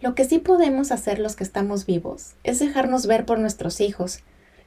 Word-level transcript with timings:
Lo 0.00 0.14
que 0.14 0.24
sí 0.26 0.38
podemos 0.38 0.92
hacer 0.92 1.18
los 1.18 1.36
que 1.36 1.44
estamos 1.44 1.86
vivos 1.86 2.34
es 2.44 2.58
dejarnos 2.58 3.06
ver 3.06 3.24
por 3.24 3.38
nuestros 3.38 3.80
hijos, 3.80 4.20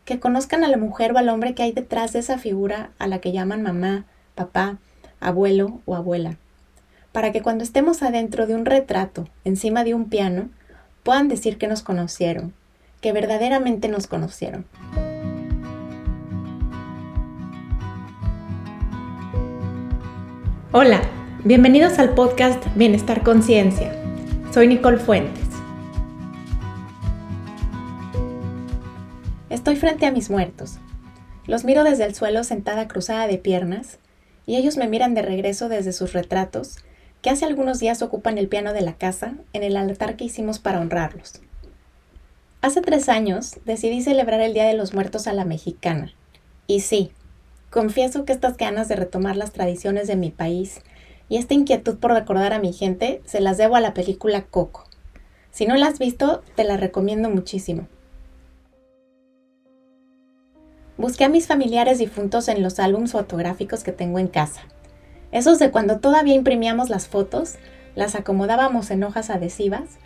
que 0.03 0.19
conozcan 0.19 0.63
a 0.63 0.67
la 0.67 0.77
mujer 0.77 1.11
o 1.11 1.19
al 1.19 1.29
hombre 1.29 1.53
que 1.53 1.61
hay 1.61 1.71
detrás 1.71 2.13
de 2.13 2.19
esa 2.19 2.39
figura 2.39 2.89
a 2.97 3.05
la 3.05 3.19
que 3.19 3.31
llaman 3.31 3.61
mamá, 3.61 4.05
papá, 4.33 4.79
abuelo 5.19 5.81
o 5.85 5.95
abuela, 5.95 6.37
para 7.11 7.31
que 7.31 7.43
cuando 7.43 7.63
estemos 7.63 8.01
adentro 8.01 8.47
de 8.47 8.55
un 8.55 8.65
retrato, 8.65 9.27
encima 9.45 9.83
de 9.83 9.93
un 9.93 10.09
piano, 10.09 10.49
puedan 11.03 11.27
decir 11.27 11.59
que 11.59 11.67
nos 11.67 11.83
conocieron, 11.83 12.53
que 12.99 13.11
verdaderamente 13.11 13.87
nos 13.87 14.07
conocieron. 14.07 14.65
Hola, 20.71 21.01
bienvenidos 21.43 21.99
al 21.99 22.15
podcast 22.15 22.63
Bienestar 22.75 23.21
Conciencia. 23.21 23.98
Soy 24.51 24.67
Nicole 24.67 24.97
Fuentes. 24.97 25.47
Estoy 29.51 29.75
frente 29.75 30.07
a 30.07 30.11
mis 30.11 30.31
muertos. 30.31 30.79
Los 31.45 31.65
miro 31.65 31.83
desde 31.83 32.05
el 32.05 32.15
suelo 32.15 32.43
sentada 32.43 32.87
cruzada 32.87 33.27
de 33.27 33.37
piernas 33.37 33.99
y 34.47 34.55
ellos 34.55 34.75
me 34.75 34.87
miran 34.87 35.13
de 35.13 35.21
regreso 35.21 35.69
desde 35.69 35.93
sus 35.93 36.13
retratos 36.13 36.77
que 37.21 37.29
hace 37.29 37.45
algunos 37.45 37.79
días 37.79 38.01
ocupan 38.01 38.39
el 38.39 38.47
piano 38.47 38.73
de 38.73 38.81
la 38.81 38.93
casa 38.93 39.35
en 39.53 39.61
el 39.61 39.77
altar 39.77 40.15
que 40.15 40.23
hicimos 40.23 40.57
para 40.57 40.81
honrarlos. 40.81 41.41
Hace 42.61 42.81
tres 42.81 43.07
años 43.07 43.59
decidí 43.65 44.01
celebrar 44.01 44.41
el 44.41 44.55
Día 44.55 44.65
de 44.65 44.73
los 44.73 44.95
Muertos 44.95 45.27
a 45.27 45.33
la 45.33 45.45
mexicana. 45.45 46.11
Y 46.65 46.79
sí, 46.79 47.11
confieso 47.69 48.25
que 48.25 48.33
estas 48.33 48.57
ganas 48.57 48.87
de 48.87 48.95
retomar 48.95 49.37
las 49.37 49.51
tradiciones 49.51 50.07
de 50.07 50.15
mi 50.15 50.31
país 50.31 50.81
y 51.29 51.37
esta 51.37 51.53
inquietud 51.53 51.97
por 51.97 52.11
recordar 52.11 52.51
a 52.51 52.59
mi 52.59 52.73
gente 52.73 53.21
se 53.25 53.39
las 53.39 53.57
debo 53.57 53.75
a 53.77 53.81
la 53.81 53.93
película 53.93 54.43
Coco. 54.43 54.83
Si 55.51 55.65
no 55.65 55.75
la 55.75 55.87
has 55.87 55.99
visto, 55.99 56.43
te 56.55 56.63
la 56.65 56.75
recomiendo 56.75 57.29
muchísimo. 57.29 57.87
Busqué 60.97 61.23
a 61.23 61.29
mis 61.29 61.47
familiares 61.47 61.99
difuntos 61.99 62.49
en 62.49 62.61
los 62.61 62.79
álbumes 62.79 63.13
fotográficos 63.13 63.83
que 63.83 63.93
tengo 63.93 64.19
en 64.19 64.27
casa 64.27 64.63
esos 65.31 65.59
de 65.59 65.69
cuando 65.69 65.99
todavía 65.99 66.33
imprimíamos 66.33 66.89
las 66.89 67.07
fotos, 67.07 67.55
las 67.95 68.15
acomodábamos 68.15 68.89
en 68.89 69.03
hojas 69.03 69.29
adhesivas 69.29 69.99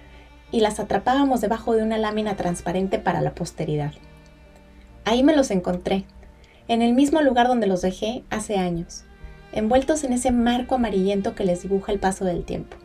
y 0.51 0.59
las 0.59 0.79
atrapábamos 0.79 1.39
debajo 1.39 1.75
de 1.75 1.83
una 1.83 1.97
lámina 1.97 2.35
transparente 2.35 2.99
para 2.99 3.21
la 3.21 3.33
posteridad. 3.33 3.93
Ahí 5.05 5.23
me 5.23 5.35
los 5.35 5.51
encontré, 5.51 6.05
en 6.67 6.81
el 6.81 6.93
mismo 6.93 7.21
lugar 7.21 7.47
donde 7.47 7.67
los 7.67 7.81
dejé 7.81 8.23
hace 8.29 8.57
años, 8.57 9.05
envueltos 9.53 10.03
en 10.03 10.13
ese 10.13 10.31
marco 10.31 10.75
amarillento 10.75 11.35
que 11.35 11.45
les 11.45 11.61
dibuja 11.61 11.91
el 11.91 11.99
paso 11.99 12.25
del 12.25 12.43
tiempo. 12.43 12.77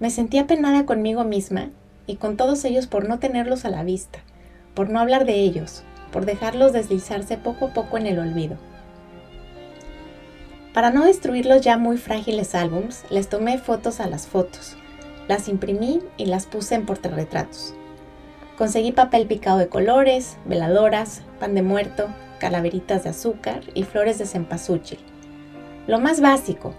Me 0.00 0.10
sentía 0.10 0.46
penada 0.46 0.86
conmigo 0.86 1.24
misma 1.24 1.70
y 2.06 2.16
con 2.16 2.36
todos 2.36 2.64
ellos 2.64 2.86
por 2.86 3.08
no 3.08 3.18
tenerlos 3.18 3.64
a 3.64 3.70
la 3.70 3.84
vista, 3.84 4.20
por 4.74 4.90
no 4.90 5.00
hablar 5.00 5.24
de 5.24 5.34
ellos, 5.34 5.82
por 6.12 6.24
dejarlos 6.24 6.72
deslizarse 6.72 7.36
poco 7.36 7.66
a 7.66 7.72
poco 7.72 7.98
en 7.98 8.06
el 8.06 8.18
olvido. 8.18 8.56
Para 10.72 10.90
no 10.90 11.04
destruir 11.04 11.46
los 11.46 11.62
ya 11.62 11.76
muy 11.78 11.96
frágiles 11.96 12.54
álbums, 12.54 13.04
les 13.10 13.28
tomé 13.28 13.58
fotos 13.58 14.00
a 14.00 14.06
las 14.06 14.26
fotos, 14.26 14.76
las 15.26 15.48
imprimí 15.48 16.00
y 16.16 16.26
las 16.26 16.46
puse 16.46 16.74
en 16.74 16.86
portarretratos. 16.86 17.74
Conseguí 18.56 18.92
papel 18.92 19.26
picado 19.26 19.58
de 19.58 19.68
colores, 19.68 20.36
veladoras, 20.44 21.22
pan 21.38 21.54
de 21.54 21.62
muerto, 21.62 22.08
calaveritas 22.38 23.04
de 23.04 23.10
azúcar 23.10 23.62
y 23.74 23.84
flores 23.84 24.18
de 24.18 24.26
cempasúchil. 24.26 24.98
Lo 25.88 25.98
más 25.98 26.20
básico, 26.20 26.74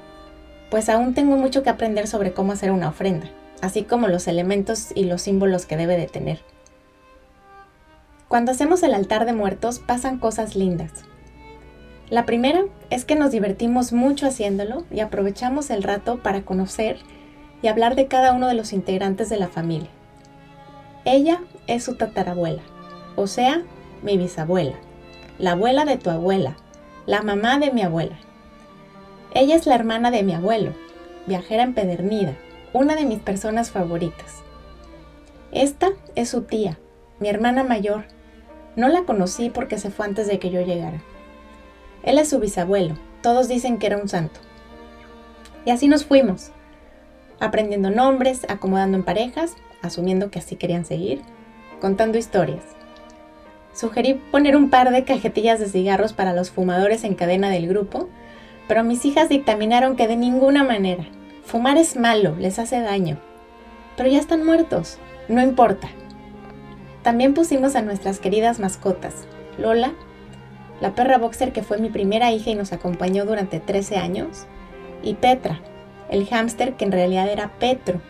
pues 0.70 0.88
aún 0.88 1.16
tengo 1.16 1.36
mucho 1.36 1.64
que 1.64 1.72
aprender 1.72 2.06
sobre 2.06 2.32
cómo 2.32 2.52
hacer 2.52 2.70
una 2.70 2.90
ofrenda, 2.90 3.28
así 3.60 3.82
como 3.82 4.08
los 4.08 4.28
elementos 4.28 4.90
y 4.94 5.06
los 5.06 5.24
símbolos 5.24 5.66
que 5.66 5.78
debe 5.78 5.98
de 5.98 6.06
tener. 6.06 6.42
Cuando 8.28 8.52
hacemos 8.52 8.84
el 8.84 8.94
altar 8.94 9.26
de 9.26 9.34
muertos 9.34 9.80
pasan 9.80 10.20
cosas 10.20 10.56
lindas, 10.56 10.92
la 12.12 12.28
primera 12.28 12.66
es 12.92 13.04
que 13.04 13.16
nos 13.16 13.32
divertimos 13.32 13.94
mucho 13.94 14.28
haciéndolo 14.28 14.86
y 14.92 15.00
aprovechamos 15.00 15.72
el 15.72 15.82
rato 15.82 16.22
para 16.22 16.44
conocer 16.44 17.00
y 17.64 17.68
hablar 17.68 17.96
de 17.96 18.06
cada 18.06 18.34
uno 18.34 18.48
de 18.48 18.54
los 18.54 18.74
integrantes 18.74 19.28
de 19.30 19.38
la 19.38 19.48
familia. 19.48 19.90
Ella 21.04 21.42
es 21.66 21.84
su 21.84 21.96
tatarabuela, 21.96 22.62
o 23.16 23.26
sea, 23.26 23.64
mi 24.04 24.20
bisabuela, 24.20 24.76
la 25.40 25.54
abuela 25.54 25.86
de 25.86 25.98
tu 25.98 26.12
abuela, 26.12 26.58
la 27.08 27.24
mamá 27.24 27.58
de 27.58 27.72
mi 27.72 27.82
abuela. 27.82 28.20
Ella 29.34 29.56
es 29.56 29.68
la 29.68 29.76
hermana 29.76 30.12
de 30.12 30.24
mi 30.24 30.34
abuelo, 30.34 30.74
viajera 31.28 31.64
empedernida, 31.64 32.36
una 32.74 32.96
de 32.96 33.06
mis 33.06 33.20
personas 33.20 33.72
favoritas. 33.72 34.44
Esta 35.52 35.90
es 36.16 36.30
su 36.30 36.44
tía, 36.44 36.80
mi 37.20 37.30
hermana 37.30 37.64
mayor. 37.64 38.06
No 38.76 38.88
la 38.88 39.04
conocí 39.04 39.50
porque 39.50 39.78
se 39.78 39.92
fue 39.92 40.06
antes 40.06 40.28
de 40.28 40.40
que 40.40 40.50
yo 40.50 40.62
llegara. 40.62 41.02
Él 42.04 42.18
es 42.18 42.30
su 42.30 42.40
bisabuelo. 42.40 42.96
Todos 43.22 43.48
dicen 43.48 43.78
que 43.78 43.88
era 43.88 43.98
un 43.98 44.08
santo. 44.08 44.40
Y 45.66 45.72
así 45.72 45.88
nos 45.88 46.06
fuimos, 46.06 46.52
aprendiendo 47.40 47.90
nombres, 47.90 48.46
acomodando 48.48 48.98
en 48.98 49.04
parejas, 49.04 49.56
asumiendo 49.82 50.32
que 50.32 50.40
así 50.40 50.56
querían 50.56 50.86
seguir, 50.86 51.22
contando 51.82 52.18
historias. 52.18 52.64
Sugerí 53.74 54.16
poner 54.32 54.56
un 54.56 54.70
par 54.70 54.92
de 54.92 55.04
cajetillas 55.04 55.60
de 55.60 55.68
cigarros 55.68 56.14
para 56.14 56.34
los 56.34 56.50
fumadores 56.50 57.04
en 57.04 57.16
cadena 57.16 57.50
del 57.50 57.68
grupo, 57.68 58.10
pero 58.70 58.86
mis 58.86 59.04
hijas 59.04 59.28
dictaminaron 59.28 59.98
que 59.98 60.08
de 60.08 60.16
ninguna 60.16 60.64
manera. 60.64 61.04
Fumar 61.44 61.78
es 61.78 61.98
malo, 61.98 62.38
les 62.40 62.58
hace 62.58 62.80
daño. 62.80 63.18
Pero 63.98 64.08
ya 64.08 64.20
están 64.20 64.46
muertos, 64.46 65.00
no 65.28 65.42
importa. 65.42 65.90
También 67.04 67.34
pusimos 67.34 67.76
a 67.76 67.82
nuestras 67.82 68.20
queridas 68.20 68.62
mascotas, 68.62 69.28
Lola 69.58 69.92
la 70.82 70.96
perra 70.96 71.18
boxer 71.18 71.52
que 71.52 71.64
fue 71.64 71.78
mi 71.78 71.90
primera 71.90 72.32
hija 72.32 72.52
y 72.52 72.56
nos 72.56 72.72
acompañó 72.72 73.26
durante 73.26 73.60
13 73.60 73.98
años, 73.98 74.46
y 75.04 75.16
Petra, 75.16 75.60
el 76.10 76.26
hámster 76.28 76.76
que 76.76 76.86
en 76.86 76.92
realidad 76.92 77.30
era 77.30 77.52
Petro, 77.60 78.02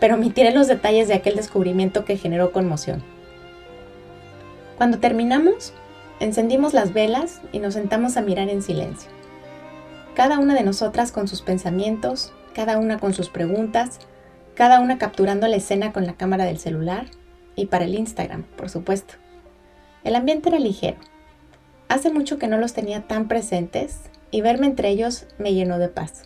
pero 0.00 0.14
omitiré 0.14 0.52
los 0.52 0.66
detalles 0.66 1.08
de 1.08 1.14
aquel 1.14 1.36
descubrimiento 1.36 2.04
que 2.04 2.16
generó 2.16 2.52
conmoción. 2.52 3.02
Cuando 4.76 4.98
terminamos, 4.98 5.72
encendimos 6.20 6.74
las 6.74 6.92
velas 6.92 7.40
y 7.52 7.58
nos 7.58 7.74
sentamos 7.74 8.16
a 8.16 8.22
mirar 8.22 8.48
en 8.48 8.62
silencio. 8.62 9.10
Cada 10.14 10.38
una 10.38 10.54
de 10.54 10.62
nosotras 10.62 11.10
con 11.10 11.26
sus 11.26 11.42
pensamientos, 11.42 12.32
cada 12.54 12.78
una 12.78 12.98
con 12.98 13.14
sus 13.14 13.30
preguntas, 13.30 13.98
cada 14.54 14.80
una 14.80 14.98
capturando 14.98 15.48
la 15.48 15.56
escena 15.56 15.92
con 15.92 16.06
la 16.06 16.14
cámara 16.14 16.44
del 16.44 16.58
celular 16.58 17.06
y 17.56 17.66
para 17.66 17.84
el 17.84 17.94
Instagram, 17.94 18.44
por 18.56 18.70
supuesto. 18.70 19.14
El 20.04 20.14
ambiente 20.14 20.50
era 20.50 20.58
ligero 20.58 20.98
Hace 21.88 22.10
mucho 22.10 22.38
que 22.38 22.48
no 22.48 22.58
los 22.58 22.72
tenía 22.72 23.06
tan 23.06 23.28
presentes 23.28 24.00
y 24.30 24.40
verme 24.40 24.66
entre 24.66 24.88
ellos 24.88 25.26
me 25.38 25.52
llenó 25.52 25.78
de 25.78 25.88
paz. 25.88 26.22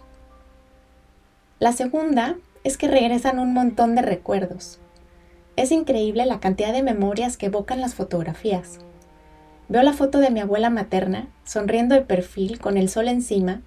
La 1.59 1.73
segunda 1.73 2.37
es 2.65 2.79
que 2.79 2.89
regresan 2.89 3.39
un 3.39 3.53
montón 3.53 3.95
de 3.95 4.03
recuerdos. 4.03 4.79
Es 5.57 5.73
increíble 5.73 6.25
la 6.27 6.41
cantidad 6.41 6.73
de 6.73 6.83
memorias 6.83 7.37
que 7.37 7.47
evocan 7.47 7.81
las 7.81 7.95
fotografías. 7.95 8.79
Veo 9.69 9.83
la 9.83 9.93
foto 9.93 10.19
de 10.19 10.31
mi 10.31 10.41
abuela 10.41 10.71
materna, 10.71 11.29
sonriendo 11.45 11.95
de 11.95 12.03
perfil, 12.03 12.61
con 12.61 12.77
el 12.77 12.89
sol 12.89 13.09
encima, 13.09 13.63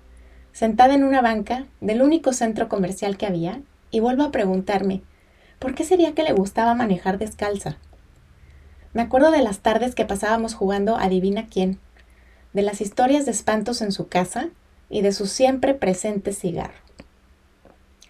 sentada 0.54 0.94
en 0.94 1.04
una 1.04 1.22
banca 1.22 1.66
del 1.80 2.02
único 2.02 2.34
centro 2.34 2.70
comercial 2.70 3.18
que 3.18 3.26
había, 3.26 3.62
y 3.90 4.00
vuelvo 4.00 4.24
a 4.24 4.32
preguntarme, 4.32 5.02
¿por 5.60 5.76
qué 5.76 5.84
sería 5.84 6.14
que 6.14 6.24
le 6.24 6.34
gustaba 6.34 6.74
manejar 6.74 7.18
descalza? 7.18 7.78
Me 8.94 9.02
acuerdo 9.02 9.32
de 9.32 9.42
las 9.42 9.60
tardes 9.60 9.96
que 9.96 10.06
pasábamos 10.06 10.54
jugando 10.54 10.98
Adivina 10.98 11.48
quién, 11.48 11.80
de 12.54 12.62
las 12.62 12.82
historias 12.82 13.26
de 13.26 13.32
espantos 13.32 13.82
en 13.82 13.92
su 13.92 14.08
casa 14.08 14.50
y 14.90 15.02
de 15.02 15.14
su 15.14 15.28
siempre 15.28 15.74
presente 15.74 16.34
cigarro. 16.34 16.74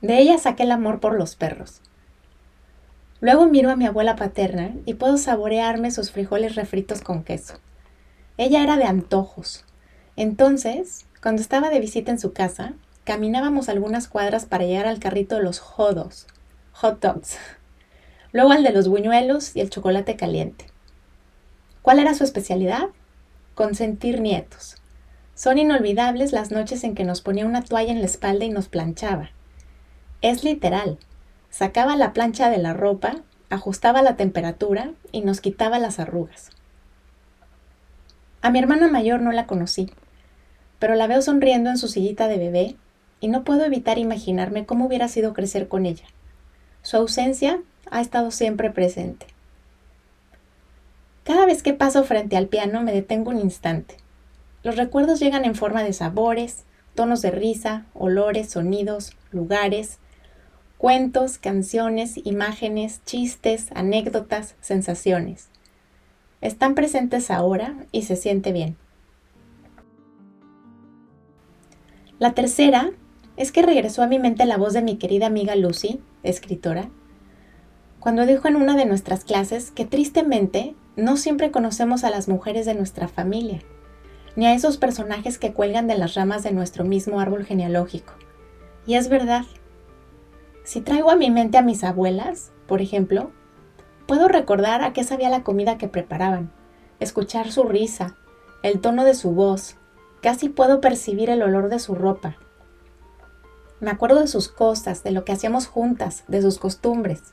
De 0.02 0.18
ella 0.18 0.40
saqué 0.40 0.64
el 0.64 0.72
amor 0.72 1.00
por 1.00 1.14
los 1.14 1.36
perros. 1.36 1.82
Luego 3.20 3.46
miro 3.46 3.70
a 3.70 3.76
mi 3.76 3.86
abuela 3.86 4.16
paterna 4.16 4.72
y 4.86 4.96
puedo 4.96 5.18
saborearme 5.18 5.92
sus 5.92 6.12
frijoles 6.12 6.56
refritos 6.56 7.02
con 7.02 7.24
queso. 7.24 7.60
Ella 8.38 8.64
era 8.64 8.78
de 8.78 8.86
antojos. 8.86 9.64
Entonces, 10.16 11.06
cuando 11.22 11.42
estaba 11.42 11.70
de 11.70 11.80
visita 11.80 12.12
en 12.12 12.20
su 12.20 12.34
casa, 12.34 12.74
caminábamos 13.04 13.70
algunas 13.70 14.08
cuadras 14.08 14.46
para 14.46 14.66
llegar 14.66 14.88
al 14.88 15.00
carrito 15.00 15.36
de 15.36 15.44
los 15.44 15.60
jodos, 15.60 16.26
hot 16.74 17.00
dogs, 17.00 17.38
luego 18.32 18.52
al 18.52 18.64
de 18.64 18.72
los 18.72 18.88
buñuelos 18.88 19.56
y 19.56 19.62
el 19.62 19.70
chocolate 19.70 20.16
caliente. 20.16 20.66
¿Cuál 21.84 22.00
era 22.00 22.16
su 22.16 22.24
especialidad? 22.24 22.90
Consentir 23.54 24.20
nietos. 24.20 24.78
Son 25.36 25.58
inolvidables 25.58 26.32
las 26.32 26.52
noches 26.52 26.84
en 26.84 26.96
que 26.96 27.04
nos 27.04 27.22
ponía 27.22 27.46
una 27.46 27.64
toalla 27.64 27.92
en 27.92 28.00
la 28.00 28.06
espalda 28.06 28.46
y 28.46 28.50
nos 28.50 28.68
planchaba. 28.68 29.30
Es 30.22 30.44
literal. 30.44 30.98
Sacaba 31.50 31.96
la 31.96 32.14
plancha 32.14 32.50
de 32.50 32.58
la 32.58 32.74
ropa, 32.74 33.18
ajustaba 33.50 34.02
la 34.02 34.16
temperatura 34.16 34.92
y 35.12 35.22
nos 35.22 35.42
quitaba 35.42 35.80
las 35.80 36.00
arrugas. 36.00 36.50
A 38.42 38.50
mi 38.50 38.60
hermana 38.60 38.88
mayor 38.88 39.22
no 39.22 39.32
la 39.32 39.46
conocí, 39.46 39.92
pero 40.82 40.96
la 40.96 41.06
veo 41.06 41.22
sonriendo 41.22 41.70
en 41.70 41.78
su 41.78 41.88
sillita 41.88 42.28
de 42.28 42.40
bebé 42.40 42.76
y 43.20 43.28
no 43.28 43.44
puedo 43.44 43.64
evitar 43.64 44.00
imaginarme 44.00 44.66
cómo 44.66 44.88
hubiera 44.88 45.08
sido 45.08 45.32
crecer 45.32 45.68
con 45.68 45.86
ella. 45.86 46.06
Su 46.82 46.98
ausencia 46.98 47.62
ha 47.92 48.02
estado 48.02 48.32
siempre 48.32 48.72
presente. 48.72 49.28
Cada 51.24 51.46
vez 51.46 51.62
que 51.62 51.74
paso 51.74 52.04
frente 52.04 52.36
al 52.36 52.48
piano 52.48 52.82
me 52.82 52.94
detengo 52.94 53.30
un 53.30 53.38
instante. 53.38 53.98
Los 54.64 54.76
recuerdos 54.76 55.20
llegan 55.20 55.46
en 55.46 55.54
forma 55.54 55.84
de 55.84 55.94
sabores, 55.94 56.64
tonos 56.96 57.22
de 57.22 57.30
risa, 57.30 57.86
olores, 57.94 58.50
sonidos, 58.50 59.16
lugares, 59.30 60.00
cuentos, 60.80 61.38
canciones, 61.38 62.20
imágenes, 62.26 63.02
chistes, 63.06 63.68
anécdotas, 63.76 64.56
sensaciones. 64.62 65.50
Están 66.42 66.74
presentes 66.74 67.30
ahora 67.30 67.76
y 67.92 68.02
se 68.02 68.16
siente 68.16 68.52
bien. 68.52 68.78
La 72.22 72.36
tercera 72.36 72.92
es 73.36 73.52
que 73.52 73.64
regresó 73.64 74.04
a 74.04 74.08
mi 74.08 74.20
mente 74.20 74.46
la 74.46 74.58
voz 74.58 74.74
de 74.74 74.84
mi 74.84 74.98
querida 74.98 75.26
amiga 75.26 75.56
Lucy, 75.56 76.04
escritora, 76.22 76.92
cuando 78.00 78.28
dijo 78.28 78.48
en 78.48 78.58
una 78.58 78.76
de 78.76 78.86
nuestras 78.86 79.24
clases 79.26 79.72
que 79.72 79.86
tristemente 79.86 80.76
no 80.96 81.18
siempre 81.18 81.50
conocemos 81.50 82.04
a 82.04 82.12
las 82.12 82.28
mujeres 82.28 82.68
de 82.68 82.76
nuestra 82.76 83.08
familia, 83.08 83.64
ni 84.36 84.46
a 84.46 84.54
esos 84.54 84.78
personajes 84.78 85.40
que 85.40 85.52
cuelgan 85.52 85.88
de 85.88 85.98
las 85.98 86.14
ramas 86.14 86.44
de 86.44 86.52
nuestro 86.52 86.84
mismo 86.84 87.20
árbol 87.20 87.44
genealógico. 87.44 88.14
Y 88.86 88.94
es 88.94 89.10
verdad. 89.10 89.46
Si 90.64 90.80
traigo 90.80 91.10
a 91.10 91.16
mi 91.16 91.32
mente 91.32 91.58
a 91.58 91.64
mis 91.64 91.84
abuelas, 91.84 92.52
por 92.68 92.84
ejemplo, 92.84 93.32
puedo 94.06 94.28
recordar 94.28 94.84
a 94.84 94.94
qué 94.94 95.04
sabía 95.04 95.30
la 95.30 95.42
comida 95.42 95.80
que 95.80 95.88
preparaban, 95.88 96.52
escuchar 97.00 97.52
su 97.52 97.64
risa, 97.64 98.16
el 98.62 98.80
tono 98.80 99.06
de 99.06 99.16
su 99.16 99.32
voz, 99.32 99.78
casi 100.22 100.50
puedo 100.50 100.82
percibir 100.82 101.30
el 101.30 101.42
olor 101.42 101.70
de 101.70 101.80
su 101.80 101.96
ropa. 101.96 102.38
Me 103.80 103.90
acuerdo 103.90 104.20
de 104.20 104.28
sus 104.28 104.48
cosas, 104.48 105.04
de 105.04 105.12
lo 105.12 105.26
que 105.26 105.32
hacíamos 105.32 105.66
juntas, 105.66 106.24
de 106.28 106.42
sus 106.42 106.60
costumbres. 106.60 107.24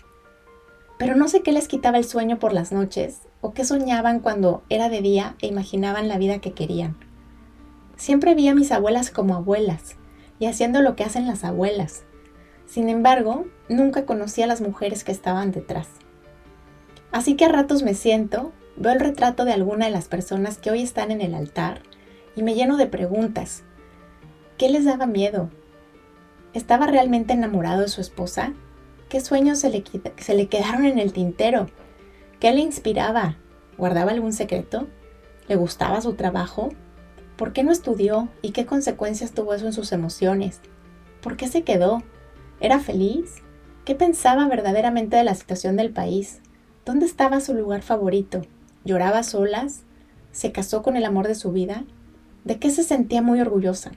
Pero 0.98 1.14
no 1.14 1.28
sé 1.28 1.42
qué 1.42 1.52
les 1.52 1.68
quitaba 1.68 1.98
el 1.98 2.04
sueño 2.04 2.38
por 2.38 2.52
las 2.52 2.72
noches 2.72 3.20
o 3.42 3.52
qué 3.52 3.64
soñaban 3.64 4.20
cuando 4.20 4.62
era 4.70 4.88
de 4.88 5.02
día 5.02 5.36
e 5.40 5.46
imaginaban 5.46 6.08
la 6.08 6.18
vida 6.18 6.38
que 6.38 6.52
querían. 6.52 6.96
Siempre 7.96 8.34
vi 8.34 8.48
a 8.48 8.54
mis 8.54 8.72
abuelas 8.72 9.10
como 9.10 9.34
abuelas 9.34 9.96
y 10.38 10.46
haciendo 10.46 10.80
lo 10.80 10.96
que 10.96 11.04
hacen 11.04 11.26
las 11.26 11.44
abuelas. 11.44 12.04
Sin 12.64 12.88
embargo, 12.88 13.46
nunca 13.68 14.06
conocí 14.06 14.42
a 14.42 14.46
las 14.46 14.60
mujeres 14.60 15.04
que 15.04 15.12
estaban 15.12 15.52
detrás. 15.52 15.88
Así 17.12 17.36
que 17.36 17.44
a 17.44 17.48
ratos 17.48 17.82
me 17.82 17.94
siento, 17.94 18.52
veo 18.76 18.92
el 18.92 19.00
retrato 19.00 19.44
de 19.44 19.52
alguna 19.52 19.86
de 19.86 19.92
las 19.92 20.08
personas 20.08 20.58
que 20.58 20.70
hoy 20.70 20.82
están 20.82 21.10
en 21.10 21.20
el 21.20 21.34
altar 21.34 21.82
y 22.38 22.42
me 22.44 22.54
lleno 22.54 22.76
de 22.76 22.86
preguntas. 22.86 23.64
¿Qué 24.58 24.68
les 24.68 24.84
daba 24.84 25.06
miedo? 25.06 25.50
¿Estaba 26.54 26.86
realmente 26.86 27.32
enamorado 27.32 27.80
de 27.80 27.88
su 27.88 28.00
esposa? 28.00 28.52
¿Qué 29.08 29.20
sueños 29.20 29.58
se 29.58 29.70
le, 29.70 30.48
quedaron 30.48 30.84
en 30.84 31.00
el 31.00 31.12
tintero? 31.12 31.66
¿Qué 32.38 32.52
le 32.52 32.60
inspiraba? 32.60 33.36
¿Guardaba 33.76 34.12
algún 34.12 34.32
secreto? 34.32 34.86
¿Le 35.48 35.56
gustaba 35.56 36.00
su 36.00 36.14
trabajo? 36.14 36.68
¿Por 37.36 37.52
qué 37.52 37.64
no 37.64 37.72
estudió 37.72 38.28
y 38.40 38.52
qué 38.52 38.66
consecuencias 38.66 39.32
tuvo 39.32 39.54
eso 39.54 39.66
en 39.66 39.72
sus 39.72 39.90
emociones? 39.90 40.60
¿Por 41.20 41.36
qué 41.36 41.48
se 41.48 41.62
quedó? 41.62 42.04
¿Era 42.60 42.78
feliz? 42.78 43.42
¿Qué 43.84 43.96
pensaba 43.96 44.46
verdaderamente 44.46 45.16
de 45.16 45.24
la 45.24 45.34
situación 45.34 45.76
del 45.76 45.90
país? 45.90 46.40
¿Dónde 46.84 47.06
estaba 47.06 47.40
su 47.40 47.52
lugar 47.54 47.82
favorito? 47.82 48.42
¿Lloraba 48.84 49.24
solas? 49.24 49.82
¿Se 50.30 50.52
casó 50.52 50.82
con 50.84 50.96
el 50.96 51.04
amor 51.04 51.26
de 51.26 51.34
su 51.34 51.50
vida? 51.50 51.84
¿De 52.44 52.58
qué 52.58 52.70
se 52.70 52.82
sentía 52.82 53.22
muy 53.22 53.40
orgullosa? 53.40 53.92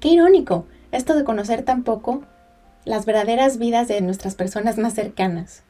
Qué 0.00 0.08
irónico 0.08 0.66
esto 0.90 1.14
de 1.14 1.24
conocer 1.24 1.62
tan 1.62 1.82
poco 1.82 2.22
las 2.84 3.06
verdaderas 3.06 3.58
vidas 3.58 3.88
de 3.88 4.00
nuestras 4.00 4.34
personas 4.34 4.78
más 4.78 4.94
cercanas. 4.94 5.62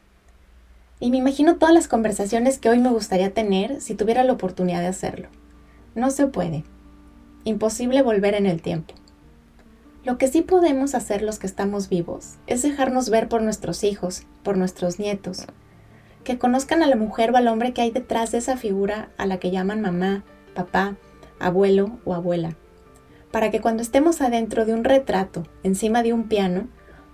Y 1.01 1.11
me 1.11 1.19
imagino 1.19 1.57
todas 1.57 1.75
las 1.75 1.89
conversaciones 1.89 2.59
que 2.59 2.69
hoy 2.69 2.79
me 2.79 2.91
gustaría 2.91 3.35
tener 3.35 3.81
si 3.81 3.95
tuviera 3.95 4.25
la 4.25 4.33
oportunidad 4.33 4.81
de 4.81 4.87
hacerlo. 4.87 5.29
No 5.95 6.11
se 6.11 6.27
puede. 6.27 6.65
Imposible 7.45 8.03
volver 8.03 8.35
en 8.35 8.47
el 8.47 8.63
tiempo. 8.63 8.95
Lo 10.05 10.19
que 10.19 10.29
sí 10.29 10.43
podemos 10.43 10.95
hacer 10.95 11.23
los 11.23 11.39
que 11.39 11.47
estamos 11.47 11.89
vivos 11.89 12.37
es 12.47 12.63
dejarnos 12.63 13.11
ver 13.11 13.29
por 13.29 13.43
nuestros 13.43 13.85
hijos, 13.85 14.25
por 14.43 14.57
nuestros 14.57 14.99
nietos, 14.99 15.47
que 16.25 16.39
conozcan 16.39 16.83
a 16.83 16.87
la 16.87 16.97
mujer 16.97 17.31
o 17.31 17.37
al 17.37 17.49
hombre 17.49 17.73
que 17.73 17.83
hay 17.83 17.91
detrás 17.91 18.33
de 18.33 18.39
esa 18.39 18.57
figura 18.57 19.11
a 19.19 19.27
la 19.27 19.39
que 19.39 19.51
llaman 19.51 19.81
mamá, 19.81 20.25
papá, 20.55 20.97
abuelo 21.43 21.99
o 22.05 22.15
abuela, 22.15 22.57
para 23.31 23.51
que 23.51 23.61
cuando 23.61 23.83
estemos 23.83 24.21
adentro 24.21 24.65
de 24.65 24.75
un 24.75 24.85
retrato, 24.85 25.45
encima 25.63 26.03
de 26.03 26.13
un 26.13 26.29
piano, 26.29 26.69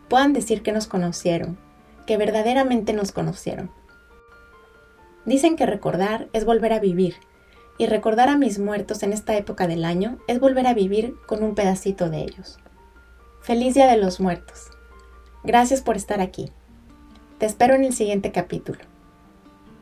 puedan 0.08 0.32
decir 0.32 0.62
que 0.62 0.72
nos 0.72 0.86
conocieron, 0.86 1.58
que 2.06 2.16
verdaderamente 2.16 2.92
nos 2.92 3.12
conocieron. 3.12 3.70
Dicen 5.24 5.56
que 5.56 5.66
recordar 5.66 6.28
es 6.32 6.44
volver 6.44 6.72
a 6.72 6.80
vivir, 6.80 7.16
y 7.78 7.86
recordar 7.86 8.28
a 8.28 8.36
mis 8.36 8.58
muertos 8.58 9.02
en 9.02 9.12
esta 9.12 9.36
época 9.36 9.66
del 9.68 9.84
año 9.84 10.18
es 10.26 10.40
volver 10.40 10.66
a 10.66 10.74
vivir 10.74 11.14
con 11.26 11.42
un 11.44 11.54
pedacito 11.54 12.10
de 12.10 12.22
ellos. 12.22 12.58
Feliz 13.40 13.74
Día 13.74 13.86
de 13.86 13.96
los 13.96 14.18
Muertos. 14.20 14.70
Gracias 15.44 15.80
por 15.80 15.96
estar 15.96 16.20
aquí. 16.20 16.50
Te 17.38 17.46
espero 17.46 17.74
en 17.74 17.84
el 17.84 17.92
siguiente 17.92 18.32
capítulo. 18.32 18.80